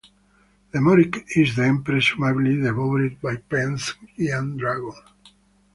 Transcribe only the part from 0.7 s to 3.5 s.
The Moric is then presumably devoured by